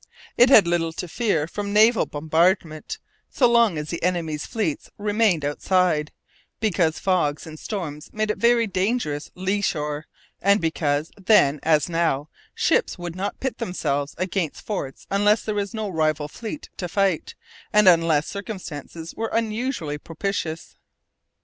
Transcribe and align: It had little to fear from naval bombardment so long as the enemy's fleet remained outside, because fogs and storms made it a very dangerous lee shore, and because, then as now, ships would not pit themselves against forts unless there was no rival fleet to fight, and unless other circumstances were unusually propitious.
It 0.35 0.49
had 0.49 0.65
little 0.65 0.93
to 0.93 1.07
fear 1.07 1.45
from 1.47 1.71
naval 1.71 2.07
bombardment 2.07 2.97
so 3.29 3.47
long 3.47 3.77
as 3.77 3.89
the 3.91 4.01
enemy's 4.01 4.47
fleet 4.47 4.89
remained 4.97 5.45
outside, 5.45 6.11
because 6.59 6.97
fogs 6.97 7.45
and 7.45 7.59
storms 7.59 8.11
made 8.11 8.31
it 8.31 8.37
a 8.37 8.41
very 8.41 8.65
dangerous 8.65 9.29
lee 9.35 9.61
shore, 9.61 10.07
and 10.41 10.59
because, 10.59 11.11
then 11.17 11.59
as 11.61 11.87
now, 11.87 12.29
ships 12.55 12.97
would 12.97 13.15
not 13.15 13.39
pit 13.39 13.59
themselves 13.59 14.15
against 14.17 14.65
forts 14.65 15.05
unless 15.11 15.43
there 15.43 15.53
was 15.53 15.71
no 15.71 15.87
rival 15.87 16.27
fleet 16.27 16.69
to 16.77 16.87
fight, 16.87 17.35
and 17.71 17.87
unless 17.87 18.23
other 18.25 18.39
circumstances 18.39 19.13
were 19.13 19.29
unusually 19.31 19.99
propitious. 19.99 20.77